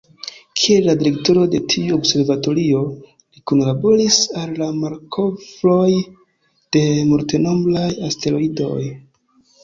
Kiel 0.59 0.85
la 0.89 0.93
direktoro 0.99 1.41
de 1.55 1.57
tiu 1.73 1.97
observatorio, 1.97 2.79
li 3.35 3.43
kunlaboris 3.51 4.17
al 4.43 4.55
la 4.61 4.69
malkovroj 4.77 5.91
de 6.77 6.83
multenombraj 7.11 7.85
asteroidoj. 8.09 8.81